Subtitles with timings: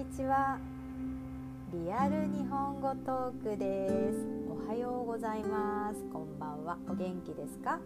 [0.00, 0.58] にちは。
[1.74, 4.26] リアル日本語トークです。
[4.48, 6.02] おはようございます。
[6.10, 6.78] こんばんは。
[6.88, 7.78] お元気ですか？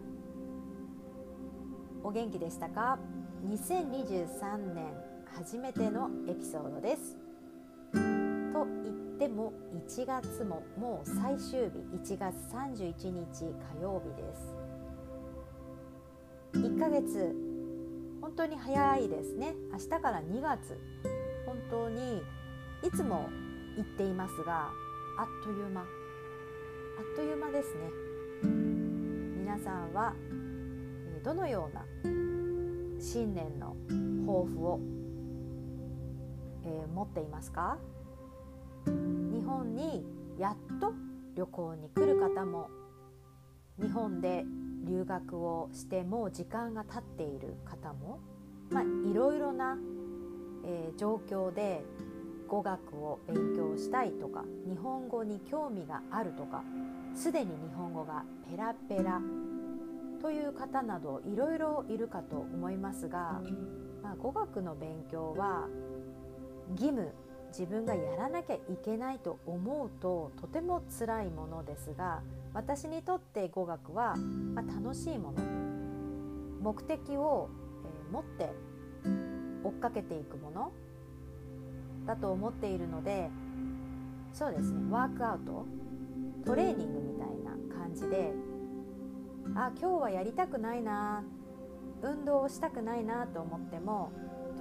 [2.05, 2.97] お元気でしたか
[3.45, 4.87] ？2023年
[5.25, 7.17] 初めてのエピソードです。
[8.53, 9.51] と言っても
[9.85, 11.79] 1月ももう最終日
[12.13, 13.43] 1月31日
[13.75, 14.55] 火曜日です。
[16.65, 17.35] 1ヶ月
[18.21, 19.53] 本当に早いですね。
[19.73, 20.79] 明日から2月。
[21.69, 22.21] 本当に
[22.83, 23.29] いつも
[23.75, 24.71] 言っていますが
[25.17, 25.81] あっという間。
[25.81, 25.87] あっ
[27.15, 27.89] という間ですね。
[29.37, 30.13] 皆さんは
[31.23, 31.85] どのような
[32.99, 33.75] 新年の
[34.25, 34.79] 抱負を、
[36.63, 37.77] えー、持っていますか？
[38.85, 38.91] 日
[39.45, 40.05] 本に
[40.37, 40.93] やっと
[41.35, 42.69] 旅行に来る方も
[43.81, 44.43] 日本で
[44.85, 48.19] 留学をしてもう時間が経っている方も、
[48.69, 49.77] まあ、いろいろな、
[50.65, 51.83] えー、状況で
[52.47, 56.63] 語学を勉強したいとか日本語に興味があるとか
[57.15, 59.21] すでに日本語がペラペラ
[60.21, 63.41] という方などいろいろいるかと思いますが、
[64.03, 65.67] まあ、語学の勉強は
[66.71, 67.13] 義務
[67.49, 72.21] 自分がやらなきゃいけないと思うととても辛いものですが
[72.53, 75.65] 私にとって語学は、まあ、楽しいもの。
[76.61, 77.49] 目的を、
[77.85, 78.49] えー、持って
[79.65, 80.71] 追っかけていくもの？
[82.05, 83.29] だと思っているので
[84.33, 84.91] そうですね。
[84.91, 85.65] ワークアウト？
[86.45, 88.33] トレーニングみたいな感じで
[89.55, 91.23] あ今日はやりたくないな
[92.03, 94.11] 運動をしたくないなと思っても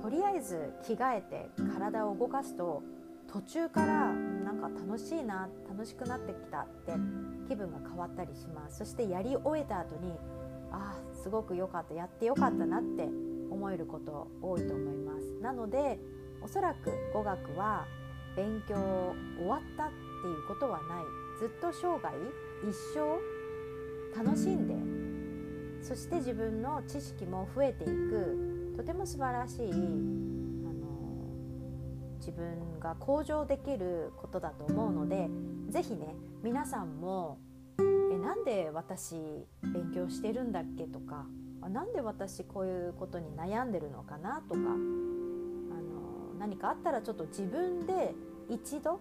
[0.03, 2.83] とりあえず着替えて体を動かすと
[3.31, 6.93] 途中からなんか楽しいな楽しくなってきたって
[7.49, 8.79] 気分が変わったりします。
[8.79, 10.13] そしてやり終えた後に
[10.71, 13.09] ああすごく良かったやってよかったなって
[13.55, 15.27] 思えること多いと思います。
[15.43, 15.99] なので
[16.43, 17.87] おそらく語学は
[18.37, 18.75] 勉強
[19.39, 21.05] 終わったっていうことはない。
[21.39, 22.15] ずっと生涯
[22.63, 23.19] 一生
[24.17, 28.55] 楽しんでそして自分の知識も増えていく。
[28.77, 29.79] とても素晴らしいあの
[32.19, 35.29] 自分が向上できることだと思うので
[35.71, 37.39] 是非ね皆さんも
[37.79, 39.15] えなんで私
[39.63, 41.27] 勉強してるんだっけとか
[41.69, 44.79] なんで私こういうことに悩んでるのかなとかあの
[46.39, 48.15] 何かあったらちょっと自分で
[48.49, 49.01] 一度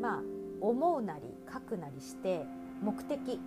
[0.00, 0.22] まあ
[0.60, 1.22] 思うなり
[1.52, 2.44] 書くなりして
[2.82, 3.40] 目的、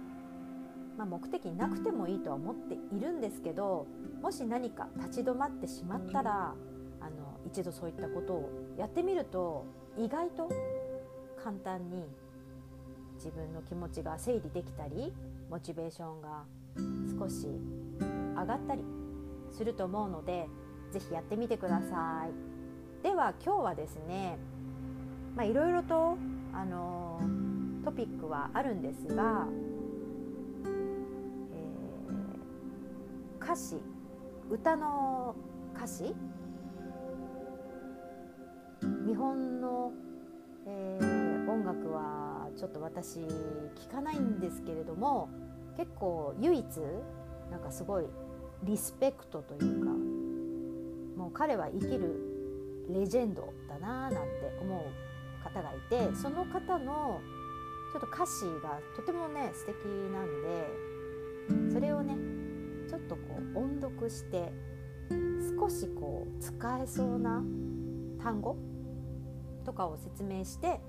[0.98, 3.88] まあ、目的なくてもいいとは思っているんですけど
[4.22, 6.54] もし何か立ち止まってしまったら
[7.00, 9.66] あの一度そういったことをやってみると
[9.98, 10.50] 意外と
[11.42, 12.04] 簡単に
[13.16, 15.14] 自分の気持ちが整理できたり
[15.50, 16.44] モチベーションが
[17.20, 17.48] 少し
[18.36, 18.84] 上がったり
[19.52, 20.48] すると思うので
[20.92, 23.04] 是非やってみてください。
[23.04, 24.38] では今日はですね
[25.44, 26.18] いろいろと、
[26.54, 27.20] あの
[27.84, 29.48] トピックはあるんですが、
[30.64, 33.76] えー、歌詞
[34.50, 35.36] 歌の
[35.76, 36.16] 歌詞
[39.06, 39.92] 日本の、
[40.66, 45.30] えー、音楽はちょっと私聞かないんですけれども
[45.78, 46.66] 結構唯一
[47.52, 48.06] なんかすごい
[48.64, 49.92] リスペクトというか
[51.18, 52.36] もう彼は生きる
[52.90, 57.20] レジェンドだなーなんて思う方がいてその方の
[57.94, 59.76] ちょっと歌詞がとてもね素敵
[60.12, 62.16] なんでそれをね
[62.90, 63.22] ちょっとこ
[63.56, 64.52] う音読して
[65.58, 67.44] 少しこう使えそうな
[68.22, 68.58] 単語
[69.64, 70.80] とかを説明して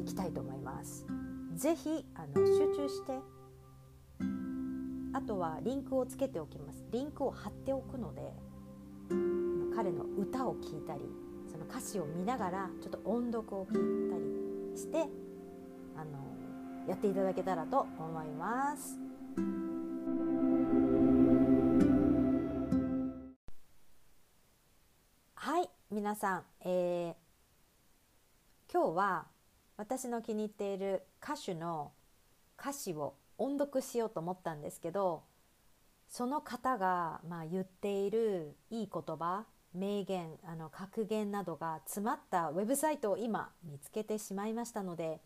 [0.00, 1.06] いきたいと思います。
[1.54, 3.12] ぜひあの集中して
[5.12, 8.20] あとはリンクをつけておきますリンクを貼っておくので
[9.74, 11.00] 彼の歌を聴いたり
[11.50, 15.08] その歌詞を見ながらちょっと音読を聞いたりして
[15.96, 16.28] あの
[16.86, 18.98] やっていただけたらと思います。
[25.34, 29.26] はい皆さん、えー、今日は
[29.76, 31.92] 私の気に入っている歌手の
[32.60, 35.22] 歌詞を音読しようと思ったんですけど
[36.08, 45.20] その方がまあ言っているいい言葉名言あの格言などが詰まったウェブサイトを今見つけてしまいましたので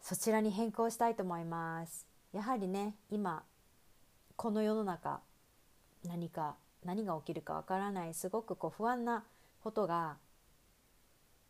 [0.00, 2.08] そちらに変更したいと思います。
[2.32, 3.44] やはりね今
[4.36, 5.20] この世の中
[6.04, 9.24] 何か何が起きるかわからないすごくこう不安な
[9.62, 10.16] ことが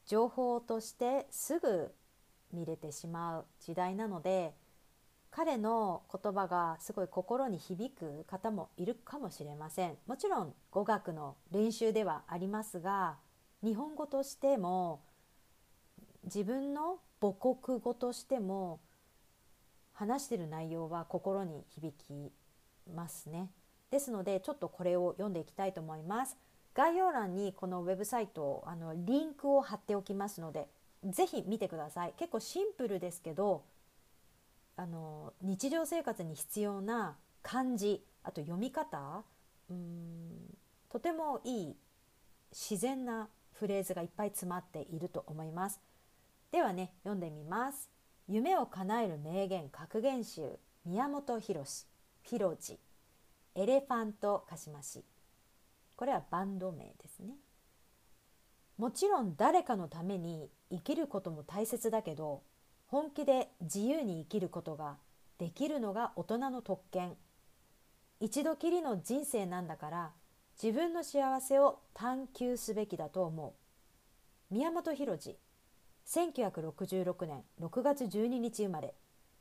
[0.07, 1.95] 情報としてすぐ
[2.53, 4.53] 見れてしまう時代なので
[5.33, 13.17] 彼の言葉がすごい心に響く方もいるかもしれませんもちろん語学の練習ではありますが
[13.65, 15.01] 日本語としても
[16.25, 18.81] 自分の母国語としても
[19.93, 22.33] 話してる内容は心に響き
[22.93, 23.51] ますね。
[23.91, 26.37] ですのでちょっとこれを読んでいきたいと思います。
[26.75, 30.69] 概要欄にこのウェブサイトあのリンクを貼っておきますので
[31.05, 32.15] ぜひ見てください。
[32.17, 33.65] 結構シンプルですけど
[34.77, 39.23] あの日常生活に必要な漢字あと読み方
[39.71, 40.57] うん
[40.89, 41.77] とてもいい
[42.51, 45.81] 自然なフレーズがいっぱい詰まっていると思います。
[46.51, 47.89] ではね読んでみます。
[48.29, 51.65] 夢を叶える名言格言集宮本浩
[52.23, 52.79] フィロジ
[53.55, 55.05] エレファントカシマシ
[55.97, 57.35] これはバンド名ですね
[58.79, 62.43] もちろん誰かのために生きることも大切だけど
[62.93, 64.99] 本気で自由に生きることが
[65.39, 67.15] できるのが大人の特権。
[68.21, 70.11] 一度きりの人生なんだから
[70.63, 73.55] 自分の幸せを探求すべきだと思
[74.51, 74.55] う。
[74.55, 75.39] 宮本浩次
[76.07, 78.93] 1966年6月12日生まれ。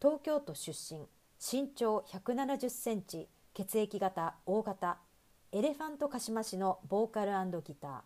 [0.02, 1.02] 東京都出身。
[1.38, 3.28] 身長170センチ。
[3.54, 4.98] 血液型 O 型。
[5.52, 8.02] エレファント鹿島市のボーカルギター。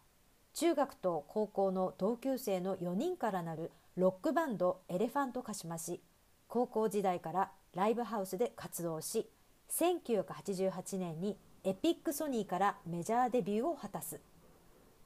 [0.55, 6.01] 中学と高校の同級生の4人からなるロックバンドエレファントカシマシ
[6.49, 9.29] 高校時代からライブハウスで活動し
[9.71, 14.19] 1988年にエピックソニーからメジャーデビューを果たす。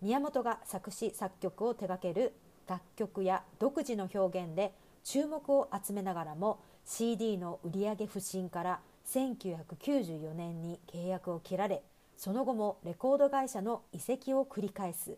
[0.01, 2.33] 宮本が作詞作曲を手掛ける
[2.67, 11.83] 楽曲や独自の表現で注目を集めながらも CD の売上不振から1994年に契約を切られ
[12.17, 15.15] その後もレコード会社の移籍を繰り返す。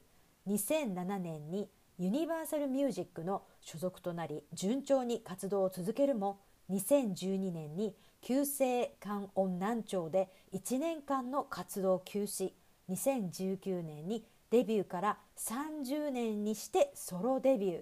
[0.49, 12.51] 2007年にユニバーサルミュージックの所属となり順調に活動を続けるも2012年に急性肝温難聴で1年間の活動休止
[12.89, 17.81] 2019年にデビューから30年にしてソロデビュー。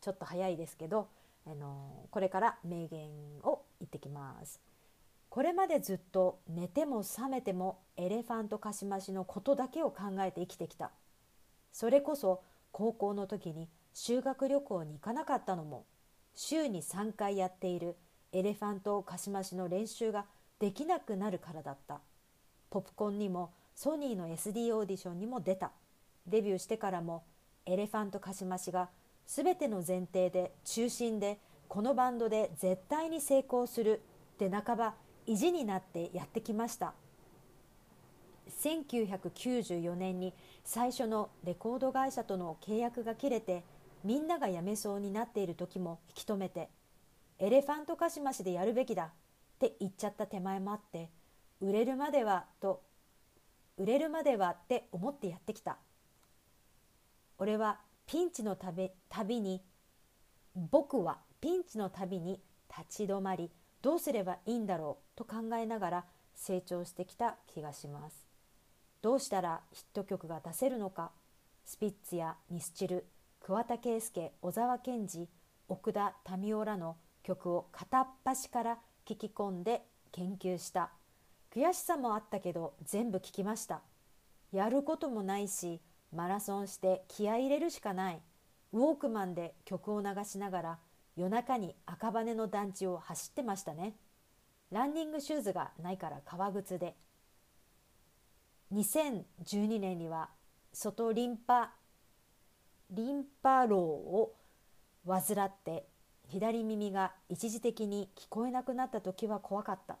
[0.00, 1.08] ちょっと早いですけど、
[1.46, 3.08] あのこれから名言
[3.42, 4.60] を言ってきます。
[5.30, 10.90] これまでずっと寝ても覚めてもエレファントカシマシのことだけを考えて生きてきた。
[11.72, 12.42] それこそ
[12.72, 15.84] 高校の時に修学旅行に行かなかったのも
[16.34, 17.96] 週に3回やっている
[18.32, 20.24] エレファントカシマシの練習が
[20.58, 22.00] できなくなるからだった。
[22.70, 25.72] ポップコンにもソニーの SD オーディションにも出た。
[26.26, 27.24] デビューしてからも
[27.66, 28.88] エレファントカシマシが
[29.26, 31.38] 全ての前提で中心で
[31.68, 34.02] このバンドで絶対に成功する
[34.34, 34.94] って半ば
[35.26, 36.94] 意地になってやってきました。
[38.62, 40.34] 1994年に
[40.64, 43.64] 最初のレコード会社との契約が切れて
[44.04, 46.70] みんなが辞めそうになっている時も引き止めて
[47.38, 49.08] エレファントカシマシでやるべきだっ
[49.58, 51.10] て言っちゃった手前もあって
[51.60, 52.82] 売れるまではと
[53.76, 55.78] 売れるまではって思ってやってきた。
[57.38, 59.62] 俺はピンチのたび旅に
[60.54, 63.50] 僕はピンチのたびに立ち止まり
[63.80, 66.04] どうすればいいんだろうと考えながら
[66.34, 68.26] 成長してきた気がします。
[69.00, 71.12] どうしたらヒット曲が出せるのか
[71.64, 73.06] スピッツやミスチル
[73.50, 75.28] 桑田佳祐小沢健二
[75.66, 80.92] 奥田民生らの曲を片っ端から聞き込んで研究した。
[81.52, 83.82] 悔しさもあったけど全部聞きました。
[84.52, 85.80] やることもないし
[86.14, 88.20] マラソンして気合い入れるしかない。
[88.72, 90.78] ウォークマンで曲を流しながら
[91.16, 93.96] 夜中に赤羽の団地を走ってましたね。
[94.70, 96.94] ランニングシューズがないから革靴で。
[98.72, 100.28] 2012年には
[100.72, 101.72] 外リンパ
[102.90, 104.34] リンパ漏を
[105.06, 105.86] 患って
[106.28, 109.96] 左耳が一時的に聞こえなくなった時は怖かった。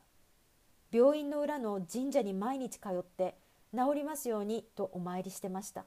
[0.90, 3.36] 病院の裏の神社に毎日通って
[3.72, 5.84] 治りますようにとお参りしてました。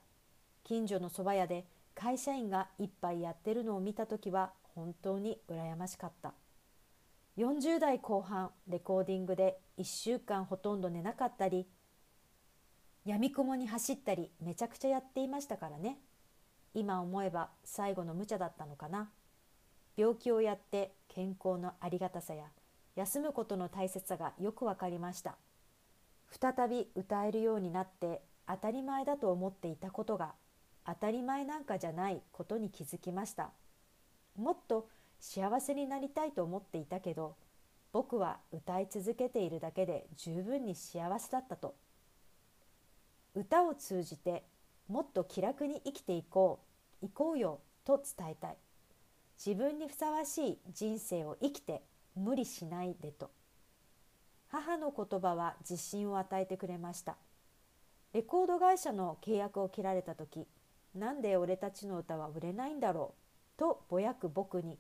[0.63, 6.33] 近所の蕎麦屋で会社員が一杯やってるのを見た時は本当に羨ましかった。
[7.37, 11.67] 40代後半レコーディングで1週間ほとんど寝なかったり
[13.05, 15.97] やみくもに走ったりめちゃくちゃやっていましたからね。
[16.73, 19.09] 今思えば最後の無茶だったのかな。
[19.95, 22.45] 病気をやって健康のありがたさや
[22.95, 25.35] 休むことの大切さがよく分かりました。
[26.29, 30.33] 再び歌えるようになって当たり前だと思っていたことが
[30.85, 33.51] 当たり前なんかじゃないことに気づきました。
[34.35, 34.89] もっと
[35.19, 37.35] 幸せになりたいと思っていたけど
[37.91, 41.75] 僕は歌い続けているだけで十分に幸せだったと。
[43.35, 44.43] 歌を通じて
[44.93, 46.59] もっと気楽に生きていこ
[47.01, 48.57] う行こうよと伝えたい。
[49.43, 51.81] 自分にふさわしい人生を生きて
[52.15, 53.31] 無理しないでと。
[54.49, 57.15] 母の言葉は自信を与えてくれました。
[58.13, 60.45] レコード会社の契約を切られた時
[60.93, 63.15] なんで俺たちの歌は売れないんだろ
[63.57, 64.77] うとぼやく僕に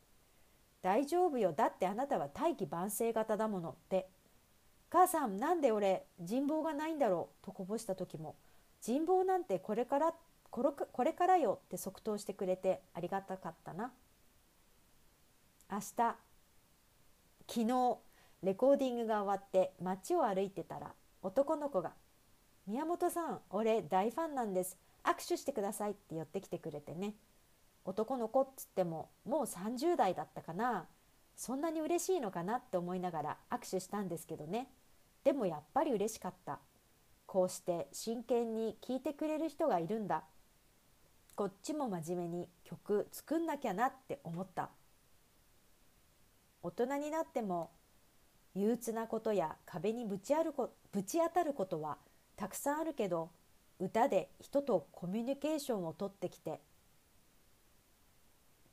[0.82, 4.10] 「大丈夫よだってあなたは大器晩成型だもの」って
[4.92, 8.36] 「母さんなんで俺人望がないんだろう」とこぼした時も
[8.82, 10.14] 「人望なんてこれから
[10.50, 13.92] これからよ」って即答してくれてありがたかったな。
[15.70, 15.82] 明日
[17.48, 17.98] 昨日
[18.42, 21.94] レコーディングが終わって街を歩いてたら男の子が
[22.66, 24.76] 「宮本さん俺大ファンなんです。
[25.04, 27.14] 握手してください」って寄ってきてくれてね。
[27.84, 30.88] 男の子っつってももう30代だったかな。
[31.34, 34.70] そんなに嬉しいのかなって思いながら握手したんですけどね。
[35.24, 36.60] でもやっぱり嬉しかった。
[37.32, 40.24] こうして真剣に聴いてくれる人がいるんだ
[41.34, 44.68] こっちも真面目に曲作んなきゃなって思った
[46.62, 47.70] 大人になっても
[48.54, 51.96] 憂鬱なことや壁にぶちあるこぶち当たることは
[52.36, 53.30] たくさんあるけど
[53.80, 56.60] 歌で人とコミュニケーションをとってきて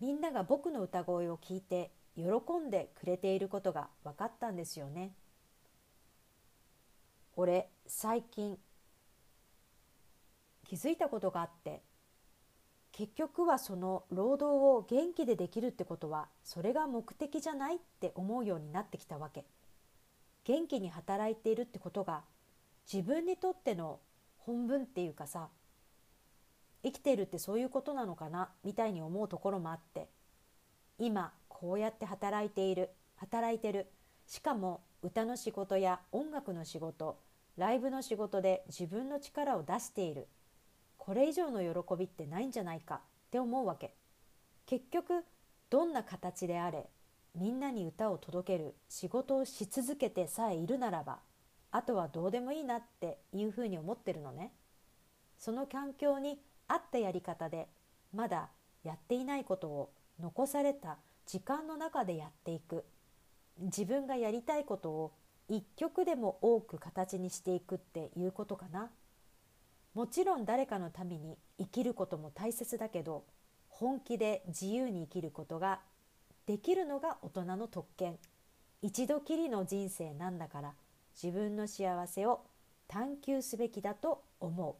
[0.01, 2.23] みんなが僕の歌声を聞いて喜
[2.61, 5.13] んでくれていることが分かったんですよね。
[7.41, 8.57] 俺最近
[10.65, 11.81] 気づいたことがあって
[12.91, 19.45] 結局はその労働を元気でできるってことはそれが目的じゃないって思うようになってきたわけ。
[20.43, 22.23] 元気に働いているってことが
[22.91, 24.01] 自分にとっての
[24.39, 25.47] 本分っていうかさ
[26.83, 30.09] 生きてるってそういうことなのかなみたいに思うところもあって
[30.97, 33.87] 今こうやって働いている働いてる。
[34.27, 37.17] しかも歌の仕事や音楽の仕事
[37.57, 40.27] ライブの仕事で自分の力を出している。
[40.97, 42.99] これ以上の喜びってないんじゃないかっ
[43.31, 43.95] て思うわけ。
[44.65, 45.25] 結局
[45.69, 46.89] どんな形であれ
[47.35, 51.19] みんなに歌を届ける仕事をし続けてさえいるならば
[51.71, 54.51] あとはどうでもいいなっていうふうに思ってるのね。
[55.37, 57.67] その環境に合ったやり方で
[58.13, 58.49] まだ
[58.83, 62.85] やっていないことを残された時間の中でやっていく。
[63.59, 65.11] 自分がやりたいことを
[65.49, 68.91] 一曲でも多く形にしていくっていうことかな。
[69.95, 73.25] もちろん誰かのために生きることも大切だけど
[73.67, 75.81] 本気で自由に生きることが
[76.45, 78.17] できるのが大人の特権。
[78.81, 80.73] 一度きりの人生なんだから
[81.21, 82.45] 自分の幸せを
[82.87, 84.77] 探求すべきだと思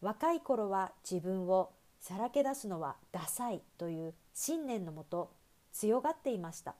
[0.00, 0.04] う。
[0.04, 5.30] 若い頃は自分をさらけ出すのはダサいという信念のもと
[5.72, 6.74] 強がっていました。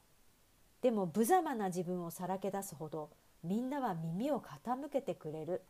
[0.83, 3.11] でも無様な自分をさらけ出すほど
[3.43, 5.63] みんなは耳を傾けてくれる。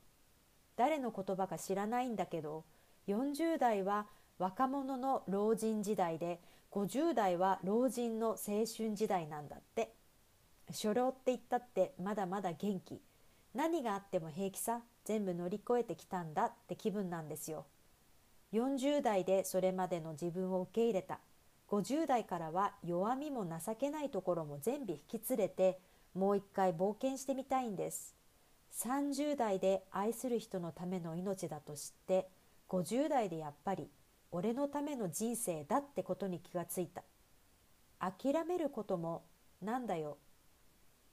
[0.74, 2.64] 誰の言葉か知らないんだけど
[3.06, 4.06] 40代は
[4.38, 6.40] 若者の老人時代で
[6.70, 9.94] 50代は老人の青春時代なんだって。
[10.68, 13.00] 初老って言ったってまだまだ元気。
[13.54, 17.66] 何があっても平気さ全部乗り越えてきたんだって気分なんですよ。
[18.54, 21.20] 40代でそれまでの自分を受け入れた。
[21.72, 25.80] 50代からは弱みも情けないところも全部引き連れて
[26.12, 28.14] もう一回冒険してみたいんです。
[28.74, 32.28] 30代で愛する人のための命だと知って
[32.68, 33.88] 50代でやっぱり
[34.32, 37.04] 俺のための人生だってことに気がついた。
[37.98, 39.22] 諦めることも
[39.62, 40.18] なんだよ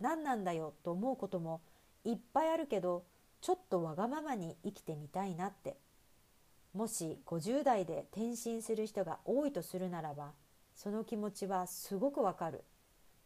[0.01, 1.61] 何なんだよと思うことも
[2.03, 3.05] いっぱいあるけど
[3.39, 5.77] ちょっとわがままに生きてみたいなって。
[6.73, 10.33] もし50代で転身する人が多いとするならば
[10.81, 12.63] その気持ちはすごくわかる。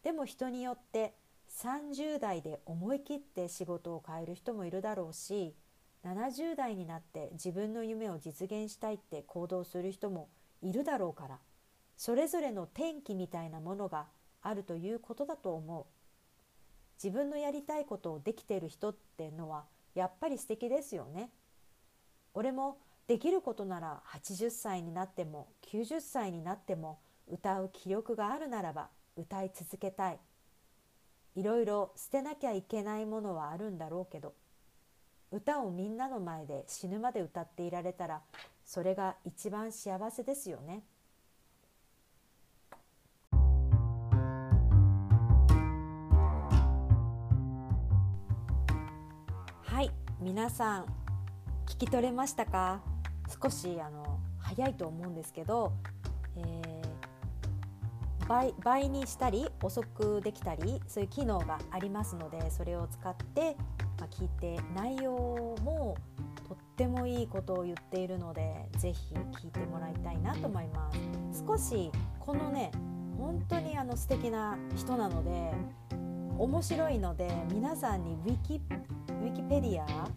[0.02, 1.14] でも人によって
[1.62, 5.54] 30代で思い切って仕事を変える人もいるだろうし
[6.04, 10.30] 70代になって自分の夢を実現したいって行動する人も
[10.64, 11.38] いるだろうから
[11.96, 14.08] それぞれの転機みたいなものが
[14.42, 15.86] あるということだと思う。
[17.02, 21.30] 自分のやりたいことをできている人ってのはやっぱり素敵ですよね。
[22.34, 26.98] 俺もできることなら80歳になっても90歳になっても
[27.34, 30.20] 歌う気力があるならば歌い続けたい
[31.36, 34.36] いろいろ捨てなきゃいけないものはあるんだろうけど
[35.32, 38.22] 歌をみんなの前で死ぬまで歌っていられたら
[38.64, 40.84] それが一番幸せですよね。
[49.64, 50.86] はい皆さん
[51.66, 52.80] 聞き取れましたか？
[53.42, 55.74] 少しあの早いと思うんですけど、
[56.38, 56.83] えー
[58.28, 63.56] 倍倍にしたり遅くできたりそういう機能がありますのでそれを使って、
[64.00, 65.12] まあ、聞いて内容
[65.64, 65.98] も
[66.48, 70.92] とってもいいことを言っているのでぜひ聞いてもらいたいなと思いま
[71.32, 72.72] す少しこのね
[73.18, 75.52] 本当にあの素敵な人なので
[76.38, 80.10] 面白いので皆さんにウィキウィキペディア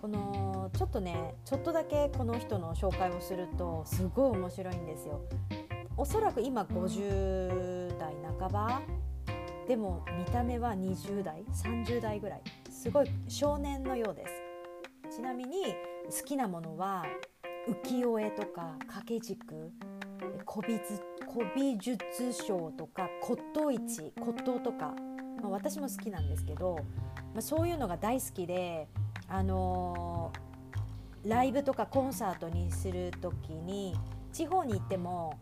[0.00, 5.20] このちょっとねちょっとだけこの人の紹介をするとすごい面白いんですよ。
[6.00, 8.80] おそらく今50代半ば。
[9.68, 12.42] でも見た目は20代30代ぐらい。
[12.70, 14.26] すごい少年のようで
[15.10, 15.16] す。
[15.16, 15.74] ちなみに
[16.06, 17.04] 好きなものは
[17.84, 19.44] 浮世絵とか掛け軸
[20.50, 20.80] 古美
[21.30, 24.94] 古美術商とか骨董市骨董とか、
[25.42, 26.78] まあ、私も好きなんですけど、
[27.34, 28.88] まあ、そういうのが大好きで、
[29.28, 33.94] あのー、ライブとかコンサートにする時に
[34.32, 35.38] 地方に行っても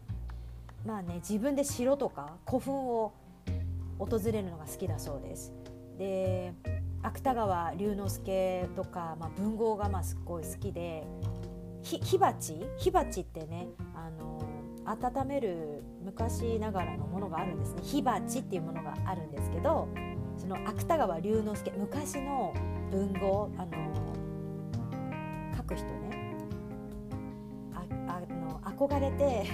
[0.86, 3.12] まあね自分で城とか古墳を
[3.98, 5.52] 訪れるのが好きだそうです。
[5.98, 6.54] で
[7.02, 11.04] 芥川龍之介とか、まあ、文豪がまあすっごい好きで
[11.82, 12.66] 火鉢？
[12.76, 14.40] 火鉢ってねあの
[14.84, 17.82] 温める昔ながらのものがあるんですね。
[17.82, 19.88] 火鉢っていうものがあるんですけど
[20.36, 22.54] その芥川龍之介昔の
[22.90, 23.72] 文豪あの
[25.56, 26.36] 書く人ね。
[27.74, 29.44] ああの憧れて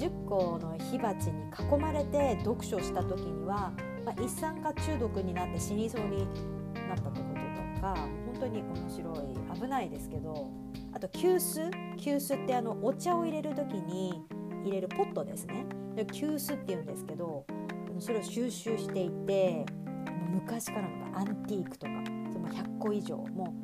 [0.00, 3.70] 10個の火鉢に囲まれて読書した時には、
[4.02, 6.26] まあ、一酸化中毒になって死にそうに
[6.88, 7.26] なったってこ
[7.74, 9.60] ととか本当に面白い。
[9.60, 10.48] 危ないですけど
[10.94, 11.70] あと急須？
[11.98, 14.22] 急須ってあのお茶を入れる時に
[14.64, 15.66] 入れるポットですね。
[15.96, 17.44] で急須っていうんですけど
[17.98, 19.66] それを収集していて
[20.32, 21.92] 昔からのアンティークとか
[22.32, 23.18] その100個以上。
[23.18, 23.54] も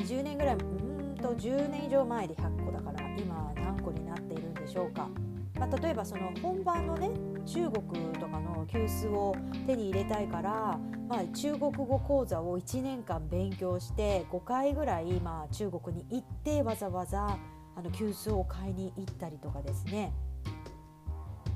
[0.00, 5.10] う20年ぐらいうんと10年以上前で100個だから今何個になっているんでしょうか。
[5.58, 7.10] まあ、例えばその本番のね
[7.46, 9.36] 中国とかの急須を
[9.66, 17.38] 手に入れたいから、まあ、中国語講座を1年間勉強して5回ぐらい、まあ、中国に行ってわざわざ
[17.76, 20.12] あの急須を買いに行ったりとかですね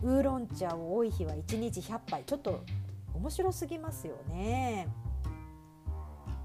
[0.03, 2.65] ウーロン茶を多い日は1日100杯ちょっと
[3.15, 4.89] 面白すぎますよね。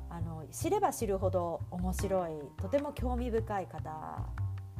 [0.09, 4.29] あの知れば知るほど面白いとても興味深い方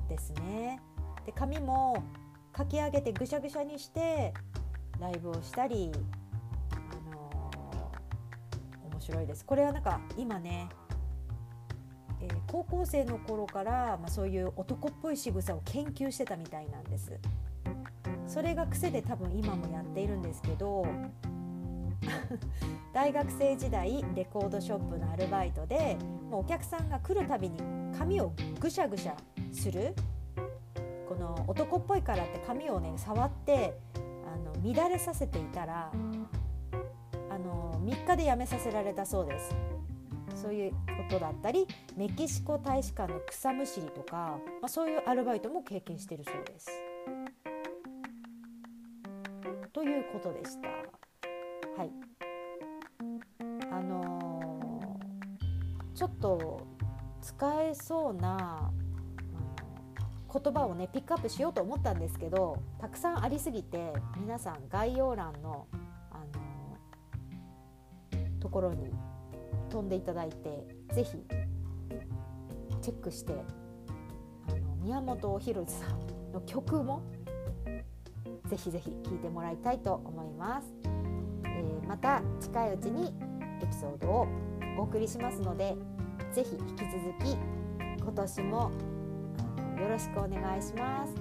[0.09, 0.81] ですね。
[1.25, 2.03] で髪も
[2.55, 4.33] かき上げてぐしゃぐしゃにして
[4.97, 5.91] ライブをしたり、
[6.71, 9.43] あのー、面白いです。
[9.43, 10.69] これはなんか今ね、
[12.21, 17.19] えー、高校生の頃から、まあ、そういう男っぽい仕草を研究してたみたいなんです。
[18.25, 20.85] それが癖で多分今もやっているんですけど
[22.91, 25.97] 大学生時代レコードショップのアルバイトで
[26.31, 27.59] もうお客さんが来るたびに
[27.97, 29.15] 髪をぐしゃぐしゃ
[29.53, 29.93] する
[31.07, 35.91] この男っぽいからって髪をね触ってあの乱れさせていたら
[37.29, 39.55] あの3日で辞めさせられたそうです。
[40.35, 40.77] そういうこ
[41.09, 41.65] とだったり
[41.95, 46.69] メキシコ大使館の草むしりとか、まあ、そういうアルバイトも経験してるそうです。
[49.71, 50.67] ということでした。
[50.69, 51.91] はい。
[53.71, 56.61] あのー、ちょっと
[57.21, 58.71] 使えそうな
[60.43, 65.67] 言葉をねピックアップしようと思ったんですけどたくさんありすぎて皆さん概要欄の、
[66.11, 68.91] あのー、ところに
[69.69, 71.23] 飛んでいただいて是非
[72.81, 73.33] チェックして
[74.47, 77.01] あの宮本浩次さんの曲も
[78.47, 80.67] ぜひぜひ聴いてもらいたいと思います、
[81.45, 83.13] えー、また近いうちに
[83.63, 84.27] エピソードを
[84.77, 85.75] お送りしますので
[86.33, 87.37] ぜひ引き続き
[88.01, 88.71] 今年も
[89.81, 91.13] よろしくお願いします。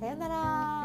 [0.00, 0.81] さようなら